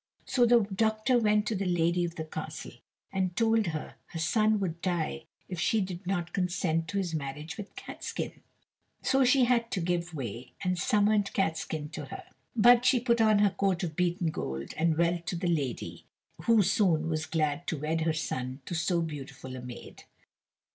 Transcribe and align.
So 0.25 0.47
the 0.47 0.63
doctor 0.73 1.19
went 1.19 1.45
to 1.45 1.55
the 1.55 1.67
lady 1.67 2.03
of 2.05 2.15
the 2.15 2.23
castle, 2.25 2.71
and 3.13 3.35
told 3.35 3.67
her 3.67 3.97
her 4.07 4.17
son 4.17 4.59
would 4.59 4.81
die 4.81 5.25
if 5.47 5.59
she 5.59 5.79
did 5.79 6.07
not 6.07 6.33
consent 6.33 6.87
to 6.87 6.97
his 6.97 7.13
marriage 7.13 7.55
with 7.55 7.75
Catskin. 7.75 8.41
So 9.03 9.23
she 9.23 9.45
had 9.45 9.69
to 9.69 9.79
give 9.79 10.15
way, 10.15 10.53
and 10.63 10.79
summoned 10.79 11.31
Catskin 11.33 11.89
to 11.89 12.05
her. 12.05 12.23
But 12.55 12.83
she 12.83 12.99
put 12.99 13.21
on 13.21 13.37
her 13.37 13.51
coat 13.51 13.83
of 13.83 13.95
beaten 13.95 14.31
gold, 14.31 14.73
and 14.75 14.97
went 14.97 15.27
to 15.27 15.35
the 15.35 15.45
lady, 15.45 16.07
who 16.45 16.63
soon 16.63 17.07
was 17.07 17.27
glad 17.27 17.67
to 17.67 17.77
wed 17.77 18.01
her 18.01 18.13
son 18.13 18.61
to 18.65 18.73
so 18.73 19.03
beautiful 19.03 19.55
a 19.55 19.61
maid. 19.61 20.05